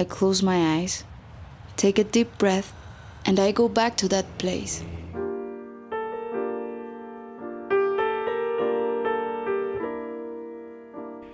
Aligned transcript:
I 0.00 0.04
close 0.06 0.42
my 0.42 0.78
eyes, 0.78 1.04
take 1.76 2.00
a 2.00 2.04
deep 2.04 2.38
breath, 2.38 2.72
and 3.26 3.38
I 3.38 3.52
go 3.52 3.68
back 3.68 3.98
to 3.98 4.08
that 4.08 4.24
place. 4.38 4.82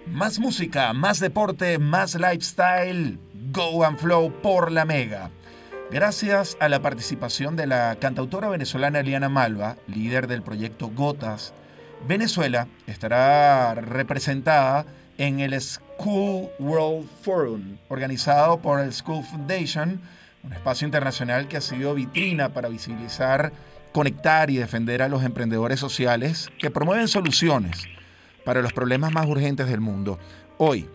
Más 0.07 0.41
música, 0.41 0.93
más 0.95 1.21
deporte, 1.21 1.79
más 1.79 2.17
lifestyle. 2.17 3.21
Go 3.53 3.85
and 3.85 3.99
Flow 3.99 4.33
por 4.43 4.73
la 4.73 4.85
Mega. 4.85 5.31
Gracias 5.93 6.57
a 6.59 6.69
la 6.69 6.83
participación 6.83 7.55
de 7.55 7.69
la 7.69 7.97
cantautora 8.01 8.49
venezolana 8.49 8.99
Eliana 8.99 9.29
Malva, 9.29 9.77
líder 9.87 10.27
del 10.27 10.43
proyecto 10.43 10.89
Gotas, 10.89 11.55
Venezuela 12.09 12.67
estará 12.89 13.75
representada 13.75 14.87
en 15.19 15.41
el 15.41 15.53
School 15.99 16.51
World 16.59 17.09
Forum, 17.23 17.79
organizado 17.89 18.61
por 18.61 18.81
el 18.81 18.93
School 18.93 19.25
Foundation, 19.25 20.01
un 20.43 20.53
espacio 20.53 20.87
internacional 20.87 21.49
que 21.49 21.57
ha 21.57 21.61
sido 21.61 21.95
vitrina 21.95 22.51
para 22.51 22.69
visibilizar, 22.69 23.53
conectar 23.93 24.51
y 24.51 24.57
defender 24.57 25.03
a 25.03 25.09
los 25.09 25.25
emprendedores 25.25 25.81
sociales 25.81 26.51
que 26.59 26.71
promueven 26.71 27.09
soluciones 27.09 27.89
para 28.45 28.63
los 28.63 28.73
problemas 28.73 29.11
más 29.11 29.27
urgentes 29.27 29.69
del 29.69 29.81
mundo. 29.81 30.19
Hoy 30.59 30.89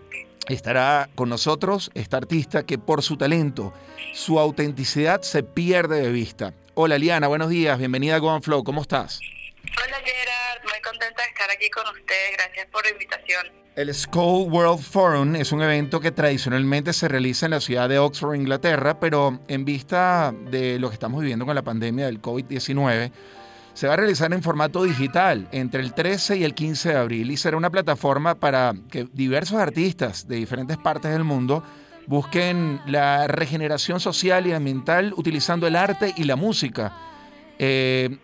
estará 0.47 1.09
con 1.15 1.29
nosotros 1.29 1.91
esta 1.95 2.17
artista 2.17 2.63
que 2.63 2.77
por 2.77 3.01
su 3.01 3.17
talento, 3.17 3.73
su 4.13 4.39
autenticidad 4.39 5.21
se 5.21 5.43
pierde 5.43 6.01
de 6.01 6.11
vista. 6.11 6.53
Hola 6.75 6.97
Liana, 6.97 7.27
buenos 7.27 7.49
días, 7.49 7.77
bienvenida 7.77 8.15
a 8.15 8.19
Go 8.19 8.39
Flow, 8.41 8.63
¿cómo 8.63 8.81
estás? 8.81 9.19
Hola 9.63 9.97
Gerard, 10.05 10.40
muy 10.63 10.81
contenta 10.81 11.23
de 11.23 11.29
estar 11.29 11.49
aquí 11.51 11.69
con 11.69 11.83
ustedes, 11.87 12.37
gracias 12.37 12.67
por 12.67 12.83
la 12.83 12.91
invitación. 12.91 13.47
El 13.75 13.93
School 13.93 14.51
World 14.51 14.83
Forum 14.83 15.35
es 15.35 15.51
un 15.51 15.61
evento 15.61 15.99
que 15.99 16.11
tradicionalmente 16.11 16.91
se 16.91 17.07
realiza 17.07 17.45
en 17.45 17.51
la 17.51 17.61
ciudad 17.61 17.87
de 17.87 17.99
Oxford, 17.99 18.35
Inglaterra, 18.35 18.99
pero 18.99 19.39
en 19.47 19.63
vista 19.63 20.33
de 20.49 20.77
lo 20.77 20.89
que 20.89 20.95
estamos 20.95 21.21
viviendo 21.21 21.45
con 21.45 21.55
la 21.55 21.61
pandemia 21.61 22.05
del 22.05 22.21
COVID-19, 22.21 23.11
se 23.73 23.87
va 23.87 23.93
a 23.93 23.97
realizar 23.97 24.33
en 24.33 24.43
formato 24.43 24.83
digital 24.83 25.47
entre 25.53 25.81
el 25.81 25.93
13 25.93 26.37
y 26.37 26.43
el 26.43 26.53
15 26.53 26.89
de 26.89 26.97
abril 26.97 27.31
y 27.31 27.37
será 27.37 27.55
una 27.55 27.69
plataforma 27.69 28.35
para 28.35 28.73
que 28.91 29.07
diversos 29.13 29.57
artistas 29.57 30.27
de 30.27 30.35
diferentes 30.35 30.77
partes 30.77 31.11
del 31.11 31.23
mundo 31.23 31.63
busquen 32.07 32.81
la 32.85 33.27
regeneración 33.27 34.01
social 34.01 34.45
y 34.47 34.51
ambiental 34.51 35.13
utilizando 35.15 35.67
el 35.67 35.77
arte 35.77 36.13
y 36.17 36.25
la 36.25 36.35
música. 36.35 36.93
Eh, 37.57 38.17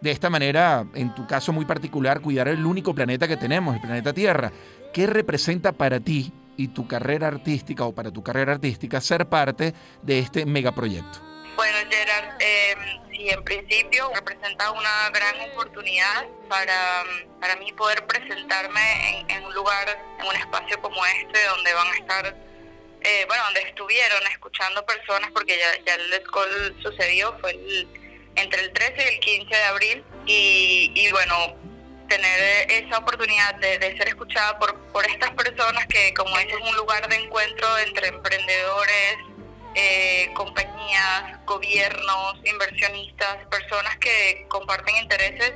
de 0.00 0.10
esta 0.10 0.30
manera, 0.30 0.84
en 0.94 1.14
tu 1.14 1.26
caso 1.26 1.52
muy 1.52 1.64
particular, 1.64 2.20
cuidar 2.20 2.48
el 2.48 2.64
único 2.64 2.94
planeta 2.94 3.26
que 3.26 3.36
tenemos, 3.36 3.74
el 3.74 3.80
planeta 3.80 4.12
Tierra. 4.12 4.52
¿Qué 4.92 5.06
representa 5.06 5.72
para 5.72 6.00
ti 6.00 6.32
y 6.56 6.68
tu 6.68 6.86
carrera 6.86 7.28
artística 7.28 7.84
o 7.84 7.94
para 7.94 8.10
tu 8.10 8.22
carrera 8.22 8.52
artística 8.52 9.00
ser 9.00 9.26
parte 9.26 9.74
de 10.02 10.18
este 10.18 10.46
megaproyecto? 10.46 11.20
Bueno, 11.56 11.78
Gerard, 11.90 12.36
eh, 12.40 12.74
sí, 13.10 13.28
en 13.28 13.42
principio 13.42 14.10
representa 14.14 14.70
una 14.72 15.10
gran 15.10 15.50
oportunidad 15.50 16.26
para, 16.48 17.04
para 17.40 17.56
mí 17.56 17.72
poder 17.72 18.06
presentarme 18.06 19.24
en, 19.28 19.44
un 19.44 19.54
lugar, 19.54 19.98
en 20.20 20.26
un 20.26 20.36
espacio 20.36 20.80
como 20.80 21.04
este, 21.06 21.44
donde 21.46 21.72
van 21.72 21.88
a 21.88 21.96
estar, 21.96 22.36
eh, 23.00 23.24
bueno, 23.26 23.42
donde 23.44 23.62
estuvieron 23.62 24.22
escuchando 24.30 24.84
personas, 24.84 25.30
porque 25.32 25.58
ya, 25.58 25.84
ya 25.84 25.94
el 25.94 26.24
School 26.26 26.76
sucedió, 26.82 27.36
fue 27.40 27.54
entre 28.36 28.62
el 28.62 28.72
13 28.72 28.94
y 28.98 29.14
el 29.14 29.20
15 29.20 29.56
de 29.56 29.62
abril, 29.64 30.04
y, 30.26 30.92
y 30.94 31.10
bueno, 31.12 31.56
tener 32.08 32.70
esa 32.70 32.98
oportunidad 32.98 33.54
de, 33.56 33.78
de, 33.78 33.96
ser 33.96 34.08
escuchada 34.08 34.58
por, 34.58 34.76
por 34.92 35.04
estas 35.06 35.30
personas 35.32 35.86
que, 35.86 36.14
como 36.14 36.36
es 36.38 36.46
un 36.54 36.76
lugar 36.76 37.08
de 37.08 37.16
encuentro 37.16 37.78
entre 37.78 38.08
emprendedores, 38.08 39.16
eh, 39.74 40.30
compañías, 40.34 41.44
gobiernos, 41.44 42.36
inversionistas, 42.44 43.44
personas 43.50 43.96
que 43.98 44.46
comparten 44.48 44.96
intereses 44.96 45.52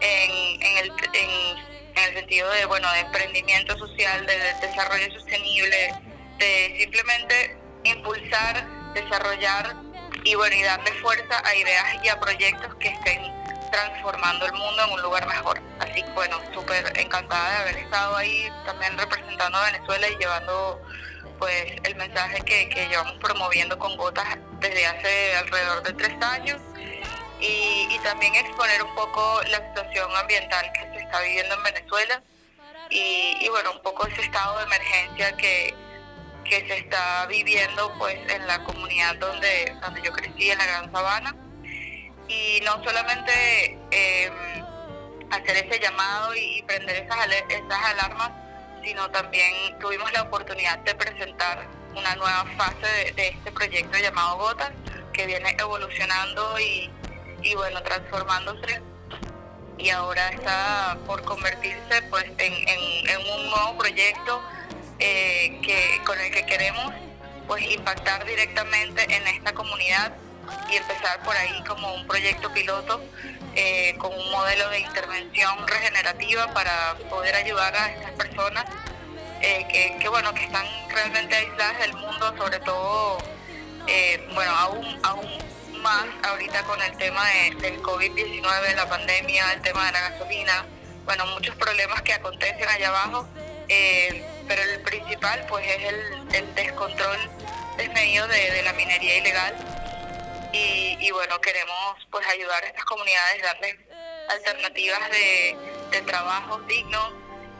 en, 0.00 0.62
en, 0.62 0.78
el, 0.78 0.92
en, 1.12 2.02
el 2.04 2.14
sentido 2.14 2.50
de 2.50 2.64
bueno 2.66 2.90
de 2.92 3.00
emprendimiento 3.00 3.78
social, 3.78 4.26
de, 4.26 4.36
desarrollo 4.66 5.12
sostenible, 5.12 5.94
de 6.38 6.76
simplemente 6.80 7.56
impulsar, 7.84 8.66
desarrollar 8.94 9.76
y 10.24 10.34
bueno 10.34 10.54
y 10.54 10.62
darle 10.62 10.92
fuerza 11.00 11.42
a 11.44 11.54
ideas 11.54 12.04
y 12.04 12.08
a 12.08 12.18
proyectos 12.18 12.74
que 12.76 12.88
estén 12.88 13.32
transformando 13.70 14.46
el 14.46 14.52
mundo 14.52 14.84
en 14.84 14.92
un 14.92 15.02
lugar 15.02 15.26
mejor. 15.26 15.60
Así 15.80 16.02
que 16.02 16.10
bueno, 16.10 16.38
súper 16.54 16.92
encantada 16.98 17.50
de 17.50 17.56
haber 17.56 17.76
estado 17.78 18.16
ahí 18.16 18.48
también 18.64 18.96
representando 18.98 19.58
a 19.58 19.70
Venezuela 19.70 20.08
y 20.08 20.16
llevando 20.16 20.80
pues 21.38 21.72
el 21.82 21.96
mensaje 21.96 22.40
que, 22.44 22.68
que 22.68 22.88
llevamos 22.88 23.14
promoviendo 23.14 23.78
con 23.78 23.96
Gotas 23.96 24.38
desde 24.60 24.86
hace 24.86 25.36
alrededor 25.36 25.82
de 25.82 25.92
tres 25.94 26.22
años 26.22 26.60
y, 27.40 27.88
y, 27.90 27.98
también 28.04 28.32
exponer 28.36 28.80
un 28.84 28.94
poco 28.94 29.40
la 29.48 29.58
situación 29.58 30.08
ambiental 30.14 30.70
que 30.72 30.80
se 30.80 31.04
está 31.04 31.20
viviendo 31.22 31.56
en 31.56 31.62
Venezuela 31.64 32.22
y, 32.88 33.36
y 33.40 33.48
bueno, 33.48 33.72
un 33.72 33.82
poco 33.82 34.06
ese 34.06 34.22
estado 34.22 34.58
de 34.58 34.64
emergencia 34.64 35.36
que, 35.36 35.74
que 36.44 36.66
se 36.66 36.78
está 36.78 37.26
viviendo 37.26 37.92
pues 37.98 38.18
en 38.28 38.46
la 38.46 38.62
comunidad 38.64 39.16
donde, 39.16 39.74
donde 39.80 40.02
yo 40.02 40.12
crecí, 40.12 40.50
en 40.50 40.58
la 40.58 40.66
Gran 40.66 40.92
Sabana. 40.92 41.34
Y 42.28 42.60
no 42.64 42.82
solamente 42.84 43.78
eh, 43.90 44.30
hacer 45.30 45.56
ese 45.66 45.80
llamado 45.80 46.34
y 46.34 46.62
prender 46.62 46.96
esas, 46.96 47.18
esas 47.48 47.84
alarmas, 47.84 48.30
sino 48.82 49.10
también 49.10 49.78
tuvimos 49.80 50.12
la 50.12 50.22
oportunidad 50.22 50.78
de 50.78 50.94
presentar 50.94 51.66
una 51.94 52.14
nueva 52.16 52.44
fase 52.56 53.12
de, 53.14 53.28
este 53.28 53.52
proyecto 53.52 53.98
llamado 53.98 54.38
Gotas, 54.38 54.72
que 55.12 55.26
viene 55.26 55.54
evolucionando 55.58 56.58
y, 56.58 56.90
y, 57.42 57.54
bueno, 57.54 57.82
transformándose 57.82 58.80
y 59.78 59.90
ahora 59.90 60.28
está 60.28 60.96
por 61.06 61.24
convertirse 61.24 62.02
pues 62.08 62.24
en, 62.24 62.52
en, 62.68 62.80
con 66.04 66.20
el 66.20 66.30
que 66.30 66.44
queremos 66.46 66.92
pues 67.46 67.62
impactar 67.70 68.24
directamente 68.24 69.04
en 69.14 69.26
esta 69.26 69.52
comunidad 69.52 70.12
y 70.70 70.76
empezar 70.76 71.22
por 71.22 71.36
ahí 71.36 71.62
como 71.64 71.94
un 71.94 72.06
proyecto 72.06 72.52
piloto 72.52 73.00
eh, 73.54 73.94
con 73.98 74.12
un 74.12 74.30
modelo 74.30 74.68
de 74.70 74.80
intervención 74.80 75.66
regenerativa 75.66 76.52
para 76.52 76.94
poder 77.10 77.34
ayudar 77.34 77.74
a 77.76 77.92
estas 77.92 78.12
personas 78.12 78.64
eh, 79.40 79.98
que, 80.00 80.08
bueno 80.08 80.32
que 80.34 80.44
están 80.44 80.66
realmente 80.88 81.34
aisladas 81.34 81.78
del 81.80 81.94
mundo, 81.94 82.34
sobre 82.36 82.60
todo 82.60 83.18
eh, 83.86 84.28
bueno 84.34 84.52
aún 84.52 85.00
aún 85.02 85.28
más 85.82 86.04
ahorita 86.22 86.62
con 86.62 86.80
el 86.80 86.96
tema 86.96 87.26
del 87.60 87.82
COVID-19, 87.82 88.76
la 88.76 88.88
pandemia, 88.88 89.52
el 89.52 89.62
tema 89.62 89.86
de 89.86 89.92
la 89.92 90.10
gasolina, 90.10 90.64
bueno 91.04 91.26
muchos 91.26 91.56
problemas 91.56 92.02
que 92.02 92.12
acontecen 92.12 92.68
allá 92.68 92.88
abajo, 92.88 93.26
pero 94.54 94.70
el 94.70 94.80
principal 94.80 95.46
pues 95.48 95.66
es 95.66 95.82
el, 95.82 96.34
el 96.34 96.54
descontrol 96.54 97.16
desmedido 97.78 98.28
de, 98.28 98.50
de 98.50 98.62
la 98.62 98.74
minería 98.74 99.16
ilegal 99.16 99.54
y, 100.52 101.10
bueno, 101.10 101.40
queremos 101.40 102.06
pues 102.10 102.26
ayudar 102.26 102.62
a 102.62 102.66
estas 102.66 102.84
comunidades, 102.84 103.42
darles 103.42 103.76
alternativas 104.28 105.10
de, 105.10 105.56
de 105.90 106.02
trabajo 106.02 106.58
dignos 106.68 107.14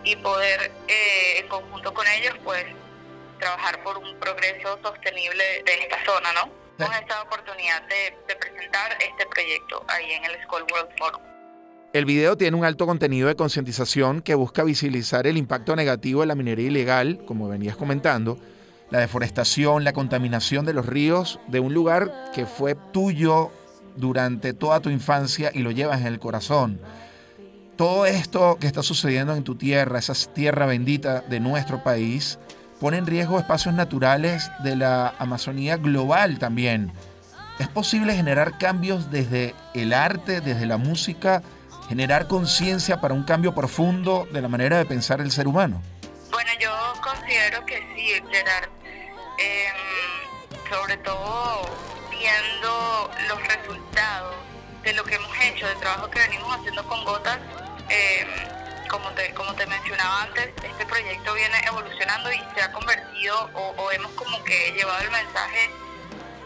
y 0.04 0.16
poder 0.16 0.70
eh, 0.86 1.38
en 1.38 1.48
conjunto 1.48 1.94
con 1.94 2.06
ellos 2.08 2.34
pues 2.44 2.66
trabajar 3.38 3.82
por 3.82 3.96
un 3.96 4.20
progreso 4.20 4.78
sostenible 4.82 5.62
de 5.64 5.74
esta 5.80 6.04
zona, 6.04 6.30
¿no? 6.34 6.52
Con 6.76 6.92
esta 6.92 7.22
oportunidad 7.22 7.80
de, 7.82 8.18
de 8.28 8.36
presentar 8.36 8.98
este 9.00 9.24
proyecto 9.26 9.82
ahí 9.88 10.12
en 10.12 10.24
el 10.26 10.42
School 10.42 10.66
World 10.70 10.98
Forum. 10.98 11.31
El 11.92 12.06
video 12.06 12.38
tiene 12.38 12.56
un 12.56 12.64
alto 12.64 12.86
contenido 12.86 13.28
de 13.28 13.36
concientización 13.36 14.22
que 14.22 14.34
busca 14.34 14.64
visibilizar 14.64 15.26
el 15.26 15.36
impacto 15.36 15.76
negativo 15.76 16.22
de 16.22 16.26
la 16.26 16.34
minería 16.34 16.68
ilegal, 16.68 17.20
como 17.26 17.50
venías 17.50 17.76
comentando, 17.76 18.38
la 18.90 18.98
deforestación, 18.98 19.84
la 19.84 19.92
contaminación 19.92 20.64
de 20.64 20.72
los 20.72 20.86
ríos 20.86 21.38
de 21.48 21.60
un 21.60 21.74
lugar 21.74 22.30
que 22.34 22.46
fue 22.46 22.76
tuyo 22.94 23.50
durante 23.96 24.54
toda 24.54 24.80
tu 24.80 24.88
infancia 24.88 25.50
y 25.52 25.58
lo 25.58 25.70
llevas 25.70 26.00
en 26.00 26.06
el 26.06 26.18
corazón. 26.18 26.80
Todo 27.76 28.06
esto 28.06 28.56
que 28.58 28.68
está 28.68 28.82
sucediendo 28.82 29.34
en 29.34 29.44
tu 29.44 29.56
tierra, 29.56 29.98
esa 29.98 30.14
tierra 30.32 30.64
bendita 30.64 31.20
de 31.20 31.40
nuestro 31.40 31.82
país, 31.82 32.38
pone 32.80 32.96
en 32.96 33.06
riesgo 33.06 33.38
espacios 33.38 33.74
naturales 33.74 34.50
de 34.64 34.76
la 34.76 35.14
Amazonía 35.18 35.76
global 35.76 36.38
también. 36.38 36.90
¿Es 37.58 37.68
posible 37.68 38.14
generar 38.14 38.56
cambios 38.56 39.10
desde 39.10 39.54
el 39.74 39.92
arte, 39.92 40.40
desde 40.40 40.64
la 40.64 40.78
música, 40.78 41.42
generar 41.92 42.26
conciencia 42.26 43.02
para 43.02 43.12
un 43.12 43.22
cambio 43.22 43.54
profundo 43.54 44.26
de 44.32 44.40
la 44.40 44.48
manera 44.48 44.78
de 44.78 44.86
pensar 44.86 45.20
el 45.20 45.30
ser 45.30 45.46
humano? 45.46 45.82
Bueno, 46.30 46.50
yo 46.58 46.72
considero 47.02 47.66
que 47.66 47.76
sí, 47.94 48.14
Gerard. 48.30 48.70
Em, 49.36 50.70
sobre 50.70 50.96
todo 50.96 51.68
viendo 52.10 53.10
los 53.28 53.46
resultados 53.46 54.36
de 54.82 54.94
lo 54.94 55.04
que 55.04 55.16
hemos 55.16 55.38
hecho, 55.44 55.68
del 55.68 55.76
trabajo 55.80 56.08
que 56.08 56.20
venimos 56.20 56.56
haciendo 56.56 56.82
con 56.88 57.04
gotas, 57.04 57.38
em, 57.90 58.88
como 58.88 59.10
te, 59.10 59.34
como 59.34 59.52
te 59.54 59.66
mencionaba 59.66 60.22
antes, 60.22 60.48
este 60.64 60.86
proyecto 60.86 61.34
viene 61.34 61.58
evolucionando 61.66 62.32
y 62.32 62.40
se 62.54 62.62
ha 62.62 62.72
convertido 62.72 63.50
o, 63.52 63.90
hemos 63.92 64.12
como 64.12 64.42
que 64.44 64.72
llevado 64.72 65.02
el 65.02 65.10
mensaje 65.10 65.70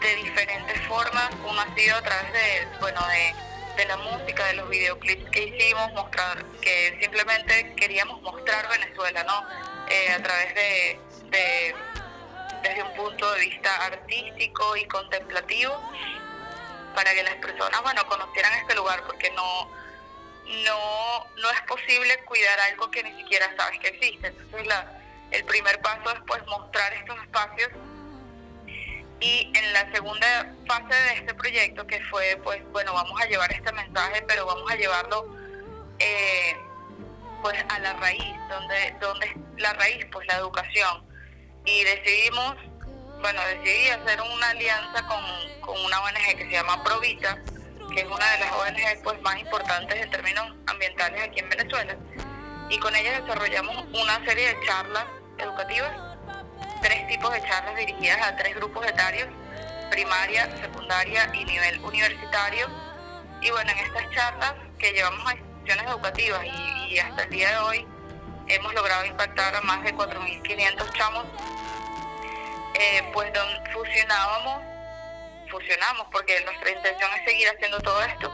de 0.01 0.15
diferentes 0.17 0.81
formas. 0.87 1.29
Uno 1.49 1.61
ha 1.61 1.73
sido 1.73 1.95
a 1.95 2.01
través 2.01 2.33
de, 2.33 2.67
bueno, 2.81 2.99
de, 3.07 3.46
la 3.85 3.97
música, 3.97 4.45
de 4.47 4.53
los 4.53 4.69
videoclips 4.69 5.29
que 5.29 5.43
hicimos, 5.43 5.91
mostrar 5.93 6.43
que 6.61 6.97
simplemente 7.01 7.73
queríamos 7.75 8.21
mostrar 8.21 8.67
Venezuela, 8.69 9.23
¿no? 9.23 9.43
Eh, 9.89 10.11
a 10.11 10.21
través 10.21 10.55
de, 10.55 10.99
de, 11.25 11.75
desde 12.63 12.83
un 12.83 12.93
punto 12.93 13.31
de 13.33 13.41
vista 13.41 13.85
artístico 13.85 14.75
y 14.75 14.85
contemplativo 14.85 15.73
para 16.95 17.13
que 17.13 17.23
las 17.23 17.35
personas, 17.35 17.81
bueno, 17.83 18.05
conocieran 18.07 18.53
este 18.53 18.75
lugar, 18.75 19.03
porque 19.05 19.29
no 19.31 19.69
no, 20.47 21.27
no 21.35 21.51
es 21.51 21.61
posible 21.67 22.17
cuidar 22.25 22.59
algo 22.71 22.89
que 22.89 23.03
ni 23.03 23.15
siquiera 23.17 23.53
sabes 23.57 23.79
que 23.79 23.89
existe. 23.89 24.27
Entonces 24.27 24.67
la, 24.67 24.91
el 25.31 25.43
primer 25.45 25.79
paso 25.81 26.11
es 26.11 26.19
pues 26.25 26.45
mostrar 26.47 26.93
estos 26.93 27.21
espacios 27.23 27.69
y 29.19 29.51
en 29.53 29.73
la 29.73 29.91
segunda 29.91 30.53
fase 30.67 30.93
de 30.93 31.13
este 31.15 31.33
proyecto 31.33 31.85
que 31.87 31.99
fue 32.05 32.39
pues 32.43 32.61
bueno 32.71 32.93
vamos 32.93 33.19
a 33.21 33.25
llevar 33.25 33.51
este 33.51 33.71
mensaje 33.71 34.23
pero 34.27 34.45
vamos 34.45 34.69
a 34.71 34.75
llevarlo 34.75 35.25
eh, 35.99 36.55
pues 37.41 37.55
a 37.69 37.79
la 37.79 37.93
raíz 37.93 38.35
donde 38.49 38.95
donde 38.99 39.35
la 39.57 39.73
raíz 39.73 40.05
pues 40.11 40.27
la 40.27 40.37
educación 40.37 41.03
y 41.65 41.83
decidimos 41.83 42.55
bueno 43.21 43.41
decidí 43.47 43.89
hacer 43.89 44.21
una 44.21 44.49
alianza 44.49 45.07
con, 45.07 45.61
con 45.61 45.83
una 45.83 46.01
ONG 46.01 46.37
que 46.37 46.45
se 46.45 46.51
llama 46.51 46.83
Provita 46.83 47.41
que 47.93 48.01
es 48.01 48.07
una 48.07 48.31
de 48.31 48.39
las 48.39 48.51
ONG 48.53 49.03
pues, 49.03 49.21
más 49.21 49.39
importantes 49.39 49.95
en 49.95 50.09
términos 50.11 50.45
ambientales 50.67 51.23
aquí 51.23 51.39
en 51.39 51.49
Venezuela. 51.49 51.95
Y 52.69 52.77
con 52.79 52.95
ella 52.95 53.21
desarrollamos 53.21 53.85
una 53.93 54.23
serie 54.25 54.53
de 54.53 54.65
charlas 54.65 55.05
educativas, 55.37 56.06
tres 56.81 57.07
tipos 57.07 57.31
de 57.31 57.41
charlas 57.41 57.75
dirigidas 57.75 58.21
a 58.21 58.35
tres 58.35 58.55
grupos 58.55 58.85
etarios, 58.85 59.27
primaria, 59.89 60.49
secundaria 60.61 61.29
y 61.33 61.45
nivel 61.45 61.79
universitario. 61.83 62.67
Y 63.41 63.51
bueno, 63.51 63.71
en 63.71 63.77
estas 63.79 64.09
charlas 64.11 64.53
que 64.79 64.91
llevamos 64.91 65.25
a 65.27 65.35
instituciones 65.35 65.87
educativas 65.87 66.45
y, 66.45 66.99
hasta 66.99 67.23
el 67.23 67.29
día 67.29 67.49
de 67.51 67.57
hoy 67.57 67.87
hemos 68.47 68.73
logrado 68.73 69.05
impactar 69.05 69.55
a 69.55 69.61
más 69.61 69.83
de 69.83 69.93
4.500 69.93 70.93
chamos, 70.93 71.25
eh, 72.79 73.03
pues 73.13 73.31
donde 73.33 73.71
fusionábamos 73.71 74.67
fusionamos, 75.49 76.07
porque 76.11 76.39
nuestra 76.41 76.71
intención 76.71 77.09
es 77.17 77.29
seguir 77.29 77.47
haciendo 77.49 77.79
todo 77.79 78.01
esto. 78.03 78.31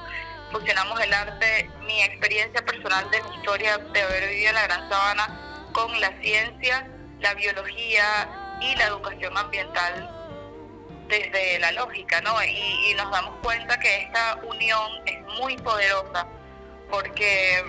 Fusionamos 0.52 1.00
el 1.02 1.14
arte, 1.14 1.70
mi 1.82 2.02
experiencia 2.04 2.64
personal 2.64 3.10
de 3.10 3.22
historia 3.36 3.78
de 3.78 4.02
haber 4.02 4.30
vivido 4.30 4.50
en 4.50 4.56
la 4.56 4.64
Gran 4.64 4.90
Sabana 4.90 5.70
con 5.72 6.00
la 6.00 6.12
ciencia, 6.22 6.88
la 7.24 7.34
biología 7.34 8.30
y 8.62 8.76
la 8.76 8.88
educación 8.88 9.36
ambiental 9.38 10.10
desde 11.08 11.58
la 11.60 11.72
lógica, 11.72 12.22
¿no? 12.22 12.32
Y, 12.44 12.94
nos 12.96 13.12
damos 13.12 13.36
cuenta 13.42 13.80
que 13.80 14.04
esta 14.04 14.40
unión 14.44 14.92
es 15.06 15.22
muy 15.40 15.58
poderosa 15.58 16.28
porque, 16.90 17.64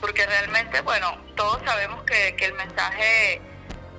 porque 0.00 0.26
realmente, 0.26 0.80
bueno, 0.80 1.16
todos 1.36 1.60
sabemos 1.64 2.02
que, 2.04 2.34
que 2.36 2.46
el 2.46 2.54
mensaje 2.54 3.40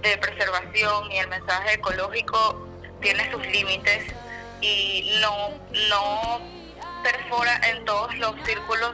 de 0.02 0.18
preservación 0.18 1.12
y 1.12 1.20
el 1.20 1.28
mensaje 1.28 1.76
ecológico 1.76 2.68
tiene 3.02 3.32
sus 3.32 3.46
límites 3.48 4.14
y 4.62 5.18
no, 5.22 5.52
no 5.90 6.42
perfora 7.04 7.62
en 7.70 7.86
todos 7.86 8.14
los 8.18 8.36
círculos 8.46 8.94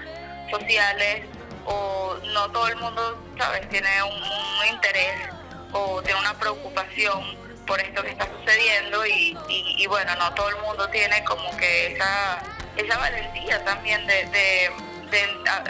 sociales 0.52 1.26
o 1.66 2.16
no 2.34 2.52
todo 2.52 2.68
el 2.68 2.76
mundo, 2.76 3.24
¿sabes?, 3.38 3.68
tiene 3.70 3.90
un, 4.04 4.68
interés 4.72 5.30
o 5.72 6.02
tiene 6.02 6.20
una 6.20 6.34
preocupación 6.36 7.46
por 7.66 7.80
esto 7.82 8.04
que 8.04 8.10
está 8.10 8.28
sucediendo 8.40 9.06
y, 9.06 9.86
bueno, 9.88 10.16
no 10.16 10.34
todo 10.34 10.50
el 10.50 10.58
mundo 10.58 10.88
tiene 10.90 11.24
como 11.24 11.56
que 11.58 11.94
esa, 11.94 12.40
esa 12.78 12.98
valentía 12.98 13.64
también 13.64 14.06
de, 14.08 14.26
de, 14.26 14.72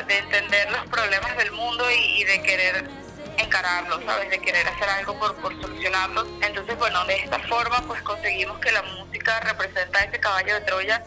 de, 0.05 0.17
entender 0.17 0.71
los 0.71 0.85
problemas 0.87 1.37
del 1.37 1.51
mundo 1.51 1.85
y 1.89 2.23
de 2.23 2.41
querer 2.41 2.89
encararlo, 3.37 4.01
¿sabes? 4.05 4.29
De 4.29 4.39
querer 4.39 4.67
hacer 4.67 4.89
algo 4.89 5.17
por, 5.19 5.35
por 5.37 5.61
solucionarlo. 5.61 6.25
Entonces, 6.41 6.77
bueno, 6.77 7.05
de 7.05 7.15
esta 7.15 7.39
forma 7.39 7.81
pues 7.87 8.01
conseguimos 8.01 8.59
que 8.59 8.71
la 8.71 8.81
música 8.83 9.39
representa 9.41 10.03
ese 10.03 10.19
caballo 10.19 10.55
de 10.55 10.61
Troya 10.61 11.03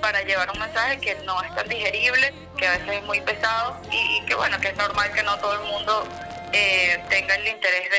para 0.00 0.22
llevar 0.22 0.50
un 0.50 0.60
mensaje 0.60 1.00
que 1.00 1.14
no 1.24 1.42
es 1.42 1.54
tan 1.54 1.68
digerible, 1.68 2.32
que 2.56 2.66
a 2.66 2.72
veces 2.72 2.88
es 2.88 3.02
muy 3.04 3.20
pesado 3.20 3.80
y, 3.90 4.24
que 4.26 4.34
bueno, 4.34 4.58
que 4.60 4.68
es 4.68 4.76
normal 4.76 5.12
que 5.12 5.22
no 5.22 5.36
todo 5.38 5.54
el 5.54 5.68
mundo 5.68 6.08
eh, 6.52 7.02
tenga 7.08 7.34
el 7.34 7.48
interés 7.48 7.90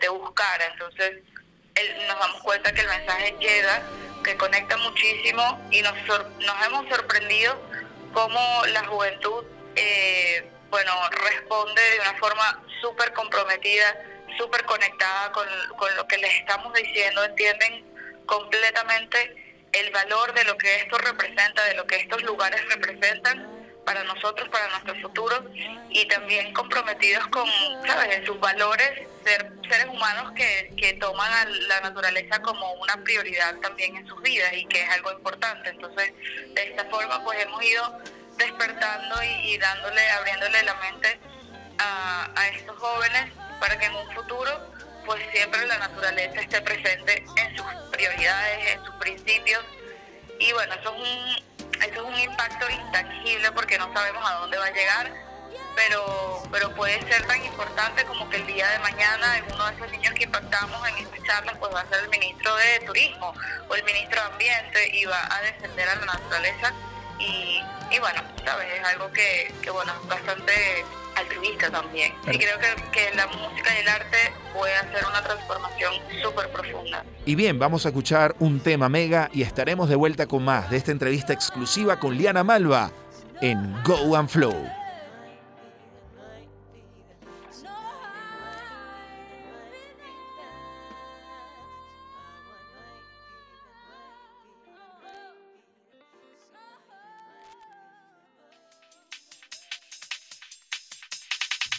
de, 0.00 0.08
buscar. 0.08 0.60
Entonces 0.72 1.22
nos 2.06 2.18
damos 2.18 2.42
cuenta 2.42 2.72
que 2.72 2.80
el 2.80 2.88
mensaje 2.88 3.36
llega, 3.38 3.82
que 4.24 4.36
conecta 4.36 4.76
muchísimo 4.78 5.68
y 5.70 5.82
nos, 5.82 5.94
nos 6.06 6.66
hemos 6.66 6.88
sorprendido 6.88 7.60
cómo 8.12 8.40
la 8.66 8.84
juventud... 8.86 9.44
Eh, 9.76 10.50
bueno, 10.70 10.92
responde 11.10 11.80
de 11.80 12.00
una 12.00 12.14
forma 12.14 12.62
súper 12.80 13.12
comprometida, 13.12 13.96
súper 14.36 14.64
conectada 14.64 15.32
con, 15.32 15.46
lo 15.96 16.06
que 16.06 16.18
les 16.18 16.34
estamos 16.34 16.72
diciendo, 16.74 17.24
entienden 17.24 17.84
completamente 18.26 19.64
el 19.72 19.90
valor 19.90 20.32
de 20.34 20.44
lo 20.44 20.56
que 20.56 20.76
esto 20.76 20.98
representa, 20.98 21.64
de 21.64 21.74
lo 21.74 21.86
que 21.86 21.96
estos 21.96 22.22
lugares 22.22 22.60
representan 22.68 23.57
para 23.88 24.04
nosotros, 24.04 24.46
para 24.50 24.68
nuestro 24.68 24.94
futuro 24.96 25.42
y 25.88 26.06
también 26.08 26.52
comprometidos 26.52 27.26
con, 27.28 27.48
¿sabes?, 27.86 28.20
sus 28.26 28.38
valores, 28.38 29.08
ser 29.24 29.50
seres 29.66 29.86
humanos 29.86 30.32
que, 30.32 30.74
que 30.76 30.92
toman 31.00 31.32
a 31.32 31.44
la 31.46 31.80
naturaleza 31.80 32.42
como 32.42 32.70
una 32.74 33.02
prioridad 33.02 33.56
también 33.60 33.96
en 33.96 34.06
sus 34.06 34.20
vidas 34.20 34.52
y 34.52 34.66
que 34.66 34.82
es 34.82 34.90
algo 34.90 35.12
importante. 35.12 35.70
Entonces, 35.70 36.12
de 36.54 36.64
esta 36.64 36.84
forma, 36.90 37.24
pues 37.24 37.40
hemos 37.40 37.64
ido 37.64 37.98
despertando 38.36 39.22
y, 39.22 39.56
dándole, 39.56 40.10
abriéndole 40.10 40.62
la 40.64 40.74
mente 40.74 41.18
a, 41.78 42.46
estos 42.54 42.76
jóvenes 42.76 43.32
para 43.58 43.78
que 43.78 43.86
en 43.86 43.94
un 43.94 44.12
futuro 44.12 44.50
pues 45.06 45.24
siempre 45.32 45.66
la 45.66 45.78
naturaleza 45.78 46.42
esté 46.42 46.60
presente 46.60 47.24
en 47.38 47.56
sus 47.56 47.66
prioridades, 47.90 48.74
en 48.74 48.84
sus 48.84 48.94
principios. 48.96 49.64
Y 50.38 50.52
bueno, 50.52 50.74
eso 50.74 50.94
es 50.94 51.00
un, 51.00 51.47
eso 51.74 51.94
es 51.94 52.00
un 52.00 52.18
impacto 52.18 52.68
intangible 52.70 53.52
porque 53.52 53.78
no 53.78 53.92
sabemos 53.92 54.28
a 54.28 54.34
dónde 54.34 54.58
va 54.58 54.66
a 54.66 54.70
llegar, 54.70 55.12
pero, 55.76 56.42
pero 56.50 56.74
puede 56.74 57.00
ser 57.08 57.26
tan 57.26 57.44
importante 57.44 58.04
como 58.04 58.28
que 58.28 58.36
el 58.36 58.46
día 58.46 58.68
de 58.70 58.78
mañana 58.80 59.42
uno 59.52 59.66
de 59.66 59.74
esos 59.76 59.90
niños 59.90 60.14
que 60.14 60.24
impactamos 60.24 60.88
en 60.88 60.98
estas 60.98 61.22
charlas 61.24 61.56
pues 61.58 61.74
va 61.74 61.80
a 61.80 61.88
ser 61.88 62.04
el 62.04 62.08
ministro 62.08 62.54
de 62.56 62.80
Turismo 62.80 63.34
o 63.68 63.74
el 63.74 63.84
ministro 63.84 64.20
de 64.20 64.26
Ambiente 64.26 64.90
y 64.96 65.04
va 65.04 65.28
a 65.30 65.40
descender 65.42 65.88
a 65.88 65.94
la 65.96 66.04
naturaleza. 66.06 66.72
Y, 67.18 67.62
y 67.90 67.98
bueno, 67.98 68.22
sabes, 68.44 68.72
es 68.72 68.84
algo 68.84 69.10
que, 69.12 69.52
que 69.62 69.70
bueno, 69.70 69.92
bastante 70.04 70.84
altruista 71.18 71.70
también. 71.70 72.12
Y 72.26 72.38
creo 72.38 72.58
que, 72.58 72.90
que, 72.90 73.16
la 73.16 73.26
música 73.26 73.74
y 73.76 73.80
el 73.80 73.88
arte 73.88 74.16
puede 74.54 74.74
hacer 74.74 75.04
una 75.08 75.22
transformación 75.22 75.94
súper 76.22 76.50
profunda. 76.50 77.04
Y 77.24 77.34
bien, 77.34 77.58
vamos 77.58 77.84
a 77.84 77.88
escuchar 77.88 78.34
un 78.38 78.60
tema 78.60 78.88
mega 78.88 79.30
y 79.32 79.42
estaremos 79.42 79.88
de 79.88 79.96
vuelta 79.96 80.26
con 80.26 80.44
más 80.44 80.70
de 80.70 80.76
esta 80.76 80.92
entrevista 80.92 81.32
exclusiva 81.32 81.98
con 81.98 82.16
Liana 82.16 82.44
Malva 82.44 82.90
en 83.40 83.82
Go 83.84 84.16
and 84.16 84.28
Flow. 84.28 84.87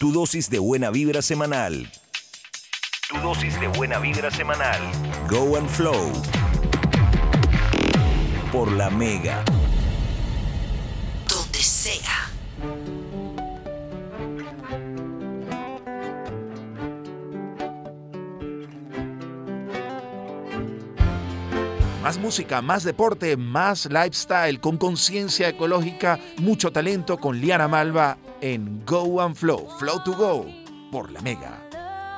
Tu 0.00 0.10
dosis 0.10 0.48
de 0.48 0.58
buena 0.58 0.90
vibra 0.90 1.20
semanal. 1.20 1.86
Tu 3.10 3.18
dosis 3.18 3.60
de 3.60 3.68
buena 3.68 3.98
vibra 3.98 4.30
semanal. 4.30 4.80
Go 5.28 5.58
and 5.58 5.68
Flow. 5.68 6.10
Por 8.50 8.72
la 8.72 8.88
Mega. 8.88 9.44
Donde 11.28 11.58
sea. 11.58 12.30
Más 22.02 22.16
música, 22.16 22.62
más 22.62 22.84
deporte, 22.84 23.36
más 23.36 23.84
lifestyle, 23.84 24.60
con 24.60 24.78
conciencia 24.78 25.50
ecológica, 25.50 26.18
mucho 26.38 26.72
talento 26.72 27.18
con 27.18 27.38
Liana 27.38 27.68
Malva 27.68 28.16
en 28.40 28.84
Go 28.86 29.20
and 29.20 29.34
Flow, 29.34 29.68
Flow 29.78 30.02
to 30.04 30.12
Go, 30.12 30.46
por 30.90 31.10
la 31.10 31.20
Mega. 31.20 31.60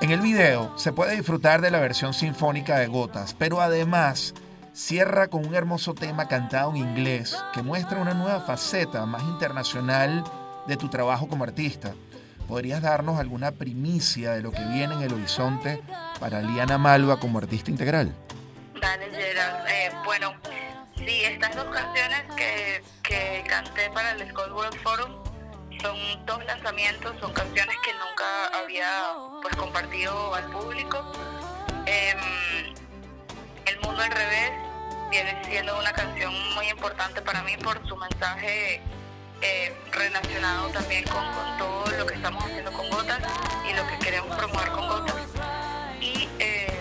En 0.00 0.11
el 0.11 0.21
video 0.21 0.76
se 0.79 0.93
puede 0.93 1.17
disfrutar 1.17 1.61
de 1.61 1.71
la 1.71 1.81
versión 1.81 2.14
sinfónica 2.14 2.79
de 2.79 2.87
Gotas, 2.87 3.35
pero 3.38 3.61
además 3.61 4.35
cierra 4.73 5.29
con 5.29 5.47
un 5.47 5.55
hermoso 5.55 5.95
tema 5.95 6.29
cantado 6.29 6.71
en 6.71 6.79
inglés 6.79 7.37
que 7.52 7.62
muestra 7.62 8.00
una 8.00 8.14
nueva 8.14 8.41
faceta 8.41 9.07
más 9.07 9.23
internacional 9.23 10.25
de 10.67 10.76
tu 10.76 10.88
trabajo 10.88 11.29
como 11.29 11.45
artista. 11.45 11.95
¿podrías 12.52 12.83
darnos 12.83 13.19
alguna 13.19 13.52
primicia 13.52 14.33
de 14.33 14.43
lo 14.43 14.52
que 14.52 14.62
viene 14.67 14.93
en 14.93 15.00
el 15.00 15.14
horizonte 15.14 15.83
para 16.21 16.43
Liana 16.43 16.76
Malva 16.76 17.19
como 17.19 17.38
artista 17.38 17.71
integral? 17.71 18.14
Dale, 18.79 19.11
Gerard. 19.11 19.67
Eh, 19.69 19.91
bueno, 20.05 20.35
sí, 20.97 21.23
estas 21.25 21.57
dos 21.57 21.64
canciones 21.75 22.23
que, 22.37 22.83
que 23.02 23.45
canté 23.49 23.88
para 23.95 24.12
el 24.12 24.29
Skull 24.29 24.52
World 24.52 24.76
Forum 24.83 25.32
son 25.83 25.99
dos 26.25 26.45
lanzamientos, 26.45 27.15
son 27.21 27.33
canciones 27.33 27.77
que 27.85 27.93
nunca 27.95 28.47
había 28.62 29.15
pues 29.43 29.55
compartido 29.57 30.35
al 30.35 30.45
público. 30.51 31.12
Em, 31.87 32.19
el 33.67 33.81
mundo 33.81 34.01
al 34.01 34.11
revés 34.12 34.53
viene 35.11 35.45
siendo 35.45 35.77
una 35.79 35.93
canción 35.93 36.33
muy 36.55 36.69
importante 36.69 37.21
para 37.21 37.43
mí 37.43 37.57
por 37.57 37.87
su 37.89 37.97
mensaje 37.97 38.81
eh, 39.41 39.75
relacionado 39.91 40.69
también 40.69 41.05
con, 41.05 41.25
todo 41.59 41.85
lo 41.99 42.07
que 42.07 42.15
estamos 42.15 42.45
haciendo 42.45 42.73
con 42.73 42.89
Gotas 42.89 43.21
y 43.69 43.75
lo 43.75 43.87
que 43.89 43.99
queremos 43.99 44.37
promover 44.37 44.69
con 44.71 44.89
Gotas. 44.89 45.17
Y 46.01 46.29
eh, 46.39 46.79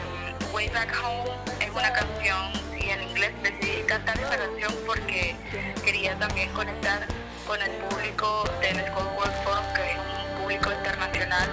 Way 0.53 0.69
Back 0.69 0.95
Home 1.03 1.31
es 1.59 1.71
una 1.71 1.91
canción, 1.91 2.51
y 2.79 2.89
en 2.89 3.01
inglés 3.01 3.33
decidí 3.41 3.81
cantar 3.87 4.19
esa 4.19 4.37
canción 4.37 4.73
porque 4.85 5.35
también 6.15 6.49
conectar 6.53 7.05
con 7.47 7.61
el 7.61 7.71
público 7.71 8.43
del 8.59 8.77
School 8.87 9.07
World 9.15 9.43
Forum, 9.43 9.73
que 9.73 9.91
es 9.91 9.97
un 9.97 10.41
público 10.41 10.71
internacional. 10.71 11.49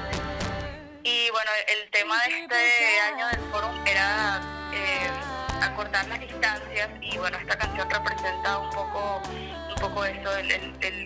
Y 1.02 1.30
bueno, 1.30 1.50
el 1.68 1.90
tema 1.90 2.16
de 2.22 2.28
este 2.28 3.00
año 3.12 3.26
del 3.28 3.40
forum 3.50 3.86
era 3.86 4.40
eh, 4.72 5.10
acortar 5.62 6.06
las 6.08 6.20
distancias 6.20 6.88
y 7.00 7.18
bueno, 7.18 7.38
esta 7.38 7.56
canción 7.56 7.88
representa 7.90 8.58
un 8.58 8.70
poco 8.70 9.22
un 9.68 9.74
poco 9.80 10.04
eso, 10.04 10.30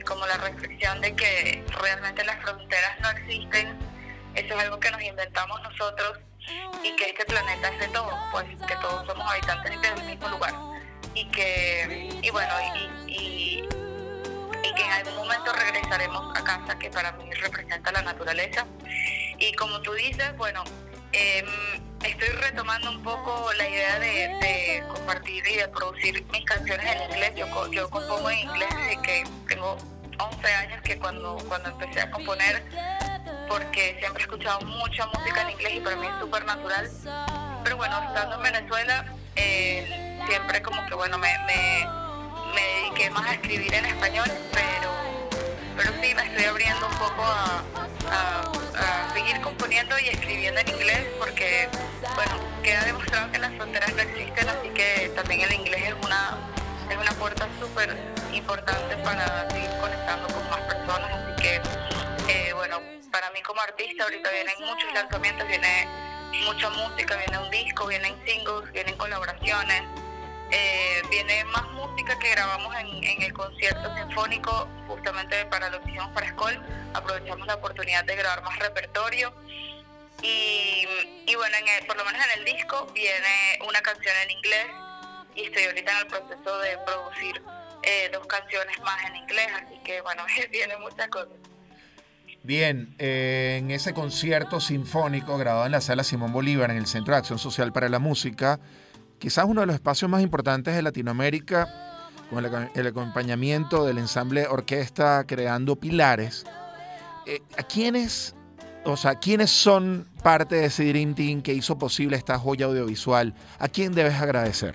como 0.06 0.26
la 0.26 0.36
reflexión 0.38 1.00
de 1.00 1.14
que 1.14 1.64
realmente 1.80 2.24
las 2.24 2.40
fronteras 2.42 3.00
no 3.00 3.10
existen, 3.10 3.78
eso 4.34 4.54
es 4.54 4.60
algo 4.64 4.80
que 4.80 4.90
nos 4.90 5.02
inventamos 5.02 5.60
nosotros 5.62 6.18
y 6.82 6.96
que 6.96 7.10
este 7.10 7.24
planeta 7.26 7.68
es 7.68 7.78
de 7.80 7.88
todos, 7.88 8.14
pues 8.30 8.46
que 8.66 8.76
todos 8.76 9.06
somos 9.06 9.30
habitantes 9.30 9.80
del 9.80 10.04
mismo 10.04 10.28
lugar 10.30 10.71
y 11.14 11.24
que, 11.26 12.10
y 12.22 12.30
bueno, 12.30 12.54
y, 13.06 13.12
y, 13.12 13.68
que 14.74 14.82
en 14.82 14.90
algún 14.90 15.16
momento 15.16 15.52
regresaremos 15.52 16.36
a 16.36 16.44
casa, 16.44 16.78
que 16.78 16.90
para 16.90 17.12
mí 17.12 17.30
representa 17.34 17.92
la 17.92 18.02
naturaleza. 18.02 18.66
Y 19.38 19.52
como 19.54 19.80
tú 19.82 19.92
dices, 19.92 20.34
bueno, 20.36 20.64
eh, 21.12 21.44
estoy 22.04 22.28
retomando 22.28 22.90
un 22.90 23.02
poco 23.02 23.52
la 23.58 23.68
idea 23.68 23.98
de, 23.98 24.82
compartir 24.88 25.46
y 25.46 25.56
de 25.56 25.68
producir 25.68 26.24
mis 26.32 26.44
canciones 26.44 26.86
en 26.86 27.10
inglés. 27.10 27.32
Yo, 27.36 27.70
yo 27.70 27.90
compongo 27.90 28.30
en 28.30 28.38
inglés 28.38 28.68
desde 28.76 29.02
que 29.02 29.24
tengo 29.48 29.76
11 30.18 30.54
años, 30.54 30.82
que 30.82 30.98
cuando, 30.98 31.36
cuando 31.48 31.70
empecé 31.70 32.00
a 32.00 32.10
componer, 32.10 32.62
porque 33.48 33.96
siempre 33.98 34.22
he 34.22 34.26
escuchado 34.26 34.60
mucha 34.62 35.06
música 35.06 35.42
en 35.42 35.50
inglés 35.50 35.72
y 35.74 35.80
para 35.80 35.96
mí 35.96 36.06
es 36.06 36.20
súper 36.20 36.44
natural. 36.44 36.90
Pero 37.64 37.76
bueno, 37.76 38.02
estando 38.08 38.36
en 38.36 38.42
Venezuela, 38.42 39.04
eh, 39.36 40.01
siempre 40.26 40.62
como 40.62 40.84
que 40.86 40.94
bueno, 40.94 41.18
me, 41.18 41.28
me, 41.46 41.86
me 42.54 42.62
dediqué 42.62 43.10
más 43.10 43.26
a 43.28 43.34
escribir 43.34 43.74
en 43.74 43.86
español, 43.86 44.30
pero 44.52 44.82
pero 45.76 45.90
sí 46.02 46.14
me 46.14 46.22
estoy 46.22 46.44
abriendo 46.44 46.86
un 46.86 46.98
poco 46.98 47.22
a, 47.24 47.62
seguir 49.14 49.40
componiendo 49.42 49.98
y 49.98 50.08
escribiendo 50.08 50.60
en 50.60 50.68
inglés 50.68 51.06
porque, 51.18 51.68
bueno, 52.14 52.40
queda 52.62 52.84
demostrado 52.84 53.30
que 53.30 53.38
las 53.38 53.52
fronteras 53.54 53.94
no 53.94 54.02
existen, 54.02 54.48
así 54.48 54.68
que 54.70 55.12
también 55.14 55.42
el 55.42 55.52
inglés 55.52 55.82
es 55.88 55.94
una, 56.04 56.38
es 56.90 56.96
una 56.96 57.12
puerta 57.12 57.46
súper 57.60 57.94
importante 58.32 58.96
para 58.98 59.50
seguir 59.50 59.70
conectando 59.80 60.28
con 60.28 60.48
más 60.50 60.60
personas, 60.60 61.10
así 61.12 61.42
que, 61.42 61.60
eh, 62.28 62.52
bueno, 62.54 62.80
para 63.10 63.30
mí 63.30 63.42
como 63.42 63.60
artista 63.60 64.04
ahorita 64.04 64.30
vienen 64.30 64.54
muchos 64.60 64.92
lanzamientos, 64.94 65.46
viene 65.46 65.86
mucha 66.44 66.70
música, 66.70 67.16
viene 67.16 67.38
un 67.38 67.50
disco, 67.50 67.86
vienen 67.86 68.16
singles, 68.26 68.72
vienen 68.72 68.96
colaboraciones. 68.96 69.82
Eh, 70.52 71.02
viene 71.10 71.44
más 71.46 71.66
música 71.72 72.18
que 72.18 72.30
grabamos 72.30 72.74
en, 72.76 73.22
el 73.22 73.32
concierto 73.32 73.94
sinfónico 73.96 74.68
justamente 74.86 75.46
para 75.46 75.70
lo 75.70 75.80
que 75.82 75.90
hicimos 75.90 76.10
para 76.10 76.26
Escol. 76.26 76.60
Aprovechamos 76.92 77.46
la 77.46 77.54
oportunidad 77.54 78.04
de 78.04 78.16
grabar 78.16 78.42
más 78.42 78.58
repertorio. 78.58 79.32
Y, 80.22 80.86
bueno, 81.34 81.56
por 81.86 81.96
lo 81.96 82.04
menos 82.04 82.22
en 82.26 82.40
el 82.40 82.44
disco 82.44 82.86
viene 82.94 83.58
una 83.66 83.80
canción 83.80 84.14
en 84.24 84.30
inglés 84.30 84.66
y 85.34 85.44
estoy 85.44 85.64
ahorita 85.64 85.90
en 85.90 85.98
el 85.98 86.06
proceso 86.06 86.58
de 86.58 86.78
producir 86.86 87.42
eh, 87.82 88.10
dos 88.12 88.26
canciones 88.26 88.78
más 88.82 89.04
en 89.06 89.16
inglés, 89.16 89.48
así 89.54 89.78
que 89.82 90.00
bueno, 90.02 90.24
viene 90.50 90.76
muchas 90.76 91.08
cosas. 91.08 91.34
Bien, 92.44 92.94
eh, 92.98 93.56
en 93.58 93.70
ese 93.70 93.94
concierto 93.94 94.60
sinfónico 94.60 95.38
grabado 95.38 95.66
en 95.66 95.72
la 95.72 95.80
sala 95.80 96.04
Simón 96.04 96.32
Bolívar 96.32 96.70
en 96.70 96.76
el 96.76 96.86
Centro 96.86 97.14
de 97.14 97.18
Acción 97.18 97.38
Social 97.38 97.72
para 97.72 97.88
la 97.88 97.98
Música, 97.98 98.60
quizás 99.22 99.44
uno 99.46 99.60
de 99.60 99.68
los 99.68 99.74
espacios 99.74 100.10
más 100.10 100.20
importantes 100.20 100.74
de 100.74 100.82
Latinoamérica, 100.82 101.68
con 102.28 102.44
el, 102.74 102.86
acompañamiento 102.88 103.84
del 103.84 103.98
ensamble 103.98 104.48
orquesta 104.48 105.22
creando 105.28 105.76
pilares. 105.76 106.44
Eh, 107.26 107.40
¿A 107.56 107.62
quiénes, 107.62 108.34
o 108.84 108.96
sea, 108.96 109.14
quiénes 109.14 109.48
son 109.48 110.08
parte 110.24 110.56
de 110.56 110.64
ese 110.64 110.86
Dream 110.86 111.14
Team 111.14 111.40
que 111.40 111.52
hizo 111.54 111.78
posible 111.78 112.16
esta 112.16 112.36
joya 112.36 112.66
audiovisual? 112.66 113.32
¿A 113.60 113.68
quién 113.68 113.94
debes 113.94 114.20
agradecer? 114.20 114.74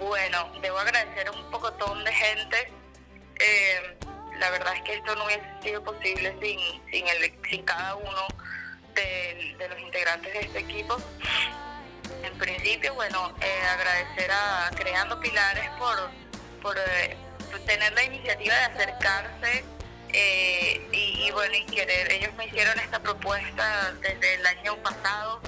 Bueno, 0.00 0.38
debo 0.62 0.78
agradecer 0.78 1.28
a 1.28 1.32
un 1.32 1.50
pocotón 1.50 2.02
de 2.02 2.12
gente. 2.14 2.72
Eh, 3.40 3.98
la 4.40 4.50
verdad 4.52 4.74
es 4.74 4.82
que 4.84 4.94
esto 4.94 5.14
no 5.16 5.26
hubiese 5.26 5.44
sido 5.62 5.84
posible 5.84 6.34
sin, 6.40 6.58
sin, 6.90 7.06
el, 7.08 7.30
sin 7.50 7.62
cada 7.64 7.94
uno 7.96 8.26
de 8.94 9.68
los 9.68 9.78
integrantes 9.80 10.32
de 10.32 10.40
este 10.40 10.60
equipo. 10.60 10.96
En 12.22 12.38
principio, 12.38 12.94
bueno, 12.94 13.34
eh, 13.40 13.62
agradecer 13.68 14.30
a 14.30 14.70
Creando 14.76 15.18
Pilares 15.18 15.68
por, 15.70 16.10
por, 16.62 16.78
eh, 16.78 17.16
tener 17.66 17.92
la 17.92 18.04
iniciativa 18.04 18.54
de 18.54 18.62
acercarse 18.62 19.64
eh, 20.12 20.88
y, 20.92 21.30
bueno, 21.32 21.54
y 21.54 21.66
querer, 21.66 22.12
ellos 22.12 22.32
me 22.34 22.46
hicieron 22.46 22.78
esta 22.78 23.00
propuesta 23.00 23.92
desde 24.00 24.34
el 24.34 24.46
año 24.46 24.76
pasado, 24.82 25.40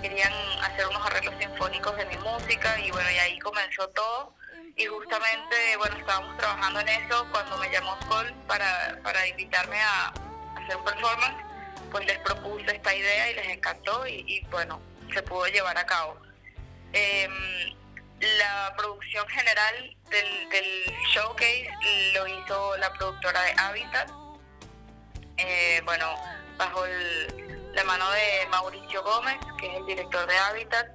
querían 0.00 0.32
hacer 0.62 0.86
unos 0.86 1.04
arreglos 1.06 1.34
sinfónicos 1.40 1.96
de 1.96 2.06
mi 2.06 2.16
música 2.18 2.78
y 2.78 2.90
bueno, 2.92 3.10
y 3.10 3.18
ahí 3.18 3.38
comenzó 3.40 3.88
todo. 3.88 4.34
Y 4.76 4.86
justamente, 4.86 5.76
bueno, 5.76 5.96
estábamos 5.98 6.36
trabajando 6.36 6.80
en 6.80 6.88
eso 6.88 7.26
cuando 7.32 7.58
me 7.58 7.70
llamó 7.70 7.96
Sol 8.08 8.32
para, 8.46 8.98
para 9.02 9.26
invitarme 9.26 9.80
a, 9.80 10.12
hacer 10.56 10.76
un 10.76 10.84
performance, 10.84 11.44
pues 11.90 12.06
les 12.06 12.18
propuse 12.20 12.76
esta 12.76 12.94
idea 12.94 13.30
y 13.30 13.34
les 13.34 13.48
encantó 13.48 14.06
y 14.06 14.46
bueno, 14.50 14.80
se 15.12 15.22
pudo 15.22 15.46
llevar 15.46 15.76
a 15.78 15.86
cabo. 15.86 16.16
Em, 16.92 17.74
la 18.38 18.74
producción 18.76 19.26
general 19.28 19.96
del, 20.10 20.94
showcase 21.12 21.68
lo 22.14 22.26
hizo 22.26 22.76
la 22.78 22.92
productora 22.92 23.42
de 23.42 23.52
Habitat, 23.58 24.10
eh, 25.38 25.80
bueno, 25.84 26.14
bajo 26.56 26.84
la 26.86 27.84
mano 27.84 28.10
de 28.12 28.46
Mauricio 28.50 29.02
Gómez, 29.02 29.38
que 29.58 29.66
es 29.66 29.74
el 29.78 29.86
director 29.86 30.26
de 30.26 30.38
Habitat, 30.38 30.86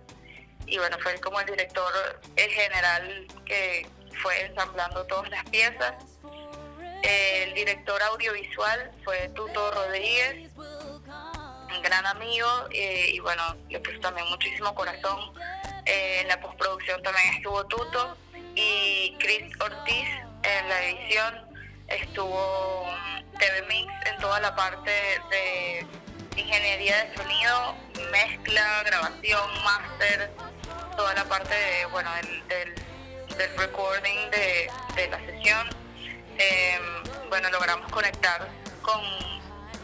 y 0.65 0.77
bueno, 0.77 0.97
fue 1.01 1.19
como 1.19 1.39
el 1.39 1.45
director 1.47 2.21
general 2.35 3.27
que 3.45 3.87
fue 4.21 4.41
ensamblando 4.41 5.05
todas 5.05 5.29
las 5.29 5.43
piezas. 5.49 5.93
El 7.03 7.53
director 7.53 8.01
audiovisual 8.03 8.91
fue 9.03 9.29
Tuto 9.29 9.71
Rodríguez, 9.71 10.51
gran 11.87 12.05
amigo 12.05 12.47
eh, 12.71 13.11
y 13.13 13.19
bueno, 13.19 13.43
le 13.69 13.79
puso 13.79 13.99
también 13.99 14.27
muchísimo 14.29 14.75
corazón. 14.75 15.31
Eh, 15.85 16.19
en 16.21 16.27
la 16.27 16.39
postproducción 16.41 17.01
también 17.01 17.35
estuvo 17.35 17.65
Tuto 17.67 18.17
y 18.55 19.15
Chris 19.19 19.53
Ortiz 19.61 20.09
en 20.43 20.69
la 20.69 20.83
edición. 20.83 21.47
Estuvo 21.87 22.85
mm, 22.85 23.37
TV 23.39 23.61
Mix 23.69 23.93
en 24.05 24.17
toda 24.19 24.39
la 24.41 24.53
parte 24.53 24.91
de 25.29 25.85
ingeniería 26.35 27.05
de 27.05 27.15
sonido, 27.15 27.75
mezcla, 28.11 28.83
grabación, 28.85 29.63
máster, 29.63 30.29
toda 30.97 31.13
la 31.13 31.23
parte 31.23 31.55
de, 31.55 31.85
bueno, 31.85 32.09
del, 32.15 32.75
del, 33.37 33.57
recording 33.57 34.29
de, 34.31 35.07
la 35.09 35.19
sesión. 35.19 35.69
Em, 36.37 37.29
bueno, 37.29 37.49
logramos 37.49 37.89
conectar 37.91 38.45
con 38.81 39.01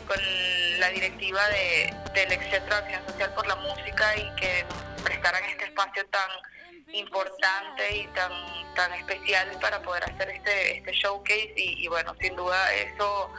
con 0.08 0.20
la 0.80 0.90
directiva 0.90 1.48
de, 1.50 1.94
del 2.14 2.32
Excentro 2.32 2.76
de 2.76 2.82
Acción 2.82 3.08
Social 3.08 3.34
por 3.34 3.48
la 3.48 3.56
Música 3.56 4.16
y 4.18 4.36
que 4.36 4.66
prestaran 5.04 5.44
este 5.46 5.66
espacio 5.66 6.06
tan 6.08 6.30
importante 6.94 7.98
y 7.98 8.08
tan 8.08 8.32
tan 8.76 8.94
especial 8.94 9.50
para 9.62 9.82
poder 9.82 10.04
hacer 10.04 10.30
este 10.30 10.78
este 10.78 10.92
showcase 10.94 11.54
y, 11.56 11.88
bueno 11.88 12.16
sin 12.20 12.36
duda 12.36 12.74
eso 12.74 13.32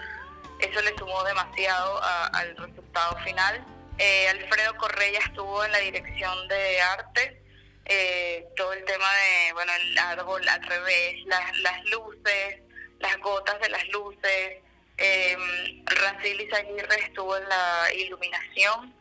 eso 0.60 0.80
le 0.82 0.96
sumó 0.96 1.22
demasiado 1.24 2.00
al 2.02 2.56
resultado 2.56 3.16
final. 3.24 3.64
Eh, 3.98 4.28
Alfredo 4.28 4.76
Correa 4.76 5.20
estuvo 5.20 5.64
en 5.64 5.72
la 5.72 5.78
dirección 5.78 6.48
de 6.48 6.80
arte 6.80 7.42
eh, 7.84 8.46
todo 8.56 8.72
el 8.72 8.84
tema 8.84 9.06
de 9.12 9.52
bueno 9.52 9.72
el 9.72 9.98
árbol 9.98 10.48
al 10.48 10.62
revés 10.62 11.24
las, 11.26 11.58
las 11.58 11.84
luces 11.84 12.60
las 12.98 13.18
gotas 13.18 13.60
de 13.60 13.68
las 13.68 13.86
luces 13.88 14.63
Eh, 14.96 15.36
Rancili 15.84 16.48
Aguirre 16.52 17.00
estuvo 17.00 17.36
en 17.36 17.48
la 17.48 17.92
iluminación 17.94 18.94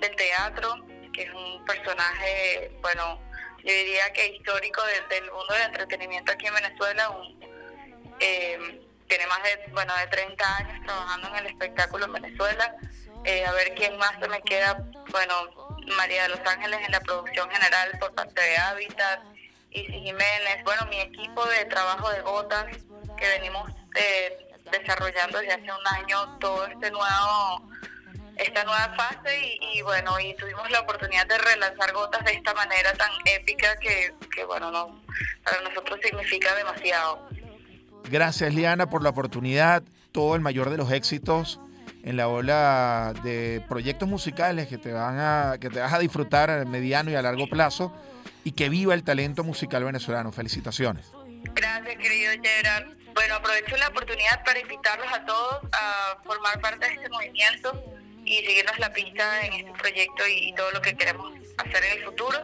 del 0.00 0.14
teatro, 0.16 0.86
que 1.12 1.22
es 1.24 1.30
un 1.34 1.64
personaje, 1.64 2.70
bueno, 2.80 3.20
yo 3.58 3.72
diría 3.72 4.12
que 4.12 4.28
histórico 4.28 4.80
del 5.10 5.30
mundo 5.30 5.52
del 5.54 5.64
entretenimiento 5.64 6.32
aquí 6.32 6.46
en 6.46 6.54
Venezuela. 6.54 7.10
Eh, 8.20 8.80
tiene 9.08 9.26
más 9.26 9.42
de, 9.42 9.72
bueno, 9.72 9.94
de 9.96 10.06
30 10.06 10.56
años 10.56 10.86
trabajando 10.86 11.28
en 11.28 11.36
el 11.36 11.46
espectáculo 11.46 12.04
en 12.04 12.12
Venezuela. 12.12 12.74
Eh, 13.24 13.44
a 13.44 13.52
ver 13.52 13.74
quién 13.74 13.96
más 13.98 14.12
se 14.20 14.28
me 14.28 14.40
queda. 14.42 14.82
Bueno, 15.10 15.74
María 15.96 16.24
de 16.24 16.28
los 16.30 16.40
Ángeles 16.40 16.80
en 16.84 16.92
la 16.92 17.00
producción 17.00 17.50
general 17.50 17.90
por 17.98 18.14
parte 18.14 18.40
de 18.40 18.56
Hábitat, 18.56 19.20
Isi 19.70 19.92
Jiménez. 19.92 20.62
Bueno, 20.64 20.86
mi 20.86 21.00
equipo 21.00 21.44
de 21.46 21.64
trabajo 21.66 22.10
de 22.10 22.20
gotas 22.20 22.66
que 23.16 23.28
venimos 23.28 23.70
eh, 23.96 24.47
desarrollando 24.70 25.38
desde 25.38 25.52
hace 25.54 25.62
un 25.64 26.02
año 26.02 26.38
todo 26.38 26.66
este 26.66 26.90
nuevo 26.90 27.68
esta 28.38 28.64
nueva 28.64 28.94
fase 28.96 29.58
y, 29.74 29.82
bueno 29.82 30.18
y 30.20 30.34
tuvimos 30.36 30.70
la 30.70 30.80
oportunidad 30.80 31.26
de 31.26 31.38
relanzar 31.38 31.92
gotas 31.92 32.24
de 32.24 32.32
esta 32.32 32.54
manera 32.54 32.92
tan 32.92 33.10
épica 33.24 33.76
que, 33.76 34.14
que 34.34 34.44
bueno 34.44 34.70
no 34.70 35.02
para 35.44 35.60
nosotros 35.62 35.98
significa 36.02 36.54
demasiado. 36.54 37.28
Gracias 38.10 38.54
Liana 38.54 38.88
por 38.88 39.02
la 39.02 39.10
oportunidad. 39.10 39.82
Todo 40.12 40.34
el 40.34 40.40
mayor 40.40 40.70
de 40.70 40.78
los 40.78 40.90
éxitos 40.92 41.60
en 42.04 42.16
la 42.16 42.28
ola 42.28 43.12
de 43.22 43.62
proyectos 43.68 44.08
musicales 44.08 44.68
que 44.68 44.78
te 44.78 44.92
van 44.92 45.18
a 45.18 45.56
que 45.60 45.68
te 45.68 45.80
vas 45.80 45.92
a 45.92 45.98
disfrutar 45.98 46.50
a 46.50 46.64
mediano 46.64 47.10
y 47.10 47.14
a 47.14 47.22
largo 47.22 47.48
plazo 47.48 47.92
y 48.44 48.52
que 48.52 48.68
viva 48.68 48.94
el 48.94 49.02
talento 49.02 49.44
musical 49.44 49.84
venezolano. 49.84 50.32
Felicitaciones. 50.32 51.12
Gracias 51.54 51.96
querido 51.96 52.32
Gerard 52.42 52.97
bueno, 53.28 53.40
aprovecho 53.40 53.76
la 53.76 53.88
oportunidad 53.88 54.42
para 54.42 54.58
invitarlos 54.58 55.12
a 55.12 55.24
todos 55.26 55.60
a 55.72 56.16
formar 56.24 56.58
parte 56.62 56.86
de 56.86 56.94
este 56.94 57.08
movimiento 57.10 57.84
y 58.24 58.38
seguirnos 58.38 58.78
la 58.78 58.90
pista 58.90 59.44
en 59.44 59.52
este 59.52 59.72
proyecto 59.72 60.26
y, 60.26 60.54
todo 60.54 60.70
lo 60.70 60.80
que 60.80 60.96
queremos 60.96 61.32
hacer 61.58 61.84
en 61.84 61.98
el 61.98 62.04
futuro. 62.04 62.38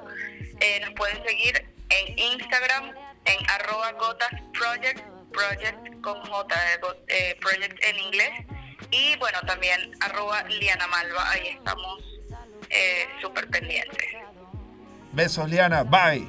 Eh, 0.60 0.80
nos 0.80 0.90
pueden 0.92 1.24
seguir 1.24 1.66
en 1.88 2.18
Instagram 2.18 2.92
en 3.24 3.50
arroba 3.50 3.92
gotas 3.92 4.28
project, 4.52 5.00
project 5.32 6.02
con 6.02 6.20
J, 6.26 6.54
eh, 7.08 7.38
project 7.40 7.82
en 7.82 7.98
inglés. 8.00 8.32
Y 8.90 9.16
bueno, 9.16 9.40
también 9.46 9.90
arroba 10.00 10.42
Liana 10.42 10.86
Malva, 10.88 11.30
ahí 11.30 11.48
estamos 11.48 12.04
eh, 12.68 13.06
súper 13.22 13.48
pendientes. 13.48 14.06
Besos 15.12 15.48
Liana, 15.48 15.82
bye. 15.82 16.28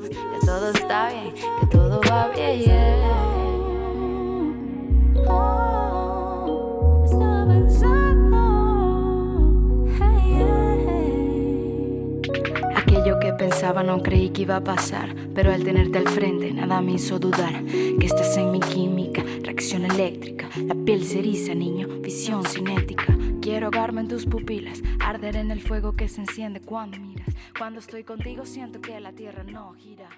Que 0.00 0.46
todo 0.46 0.72
está 0.72 1.08
bien, 1.10 1.34
que 1.34 1.66
todo 1.70 2.00
va 2.10 2.28
bien. 2.28 3.25
Aquello 12.74 13.18
que 13.20 13.32
pensaba 13.32 13.82
no 13.82 14.02
creí 14.02 14.30
que 14.30 14.42
iba 14.42 14.56
a 14.56 14.64
pasar, 14.64 15.14
pero 15.34 15.52
al 15.52 15.64
tenerte 15.64 15.98
al 15.98 16.08
frente 16.08 16.52
nada 16.52 16.80
me 16.80 16.92
hizo 16.92 17.18
dudar 17.18 17.64
que 17.64 18.06
estás 18.06 18.36
en 18.36 18.52
mi 18.52 18.60
química, 18.60 19.24
reacción 19.42 19.84
eléctrica, 19.84 20.48
la 20.56 20.74
piel 20.74 21.04
se 21.04 21.18
eriza, 21.18 21.54
niño, 21.54 21.88
visión 22.00 22.44
cinética. 22.44 23.16
Quiero 23.40 23.66
ahogarme 23.66 24.00
en 24.00 24.08
tus 24.08 24.26
pupilas, 24.26 24.82
arder 25.00 25.36
en 25.36 25.50
el 25.50 25.60
fuego 25.60 25.94
que 25.94 26.08
se 26.08 26.20
enciende 26.22 26.60
cuando 26.60 26.98
miras. 26.98 27.28
Cuando 27.58 27.80
estoy 27.80 28.04
contigo 28.04 28.44
siento 28.44 28.80
que 28.80 28.98
la 29.00 29.12
tierra 29.12 29.44
no 29.44 29.72
gira. 29.74 30.08